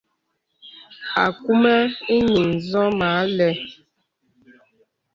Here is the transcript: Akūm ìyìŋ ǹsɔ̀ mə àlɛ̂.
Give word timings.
Akūm 1.23 1.63
ìyìŋ 2.15 2.45
ǹsɔ̀ 2.59 2.85
mə 2.97 3.07
àlɛ̂. 3.21 3.49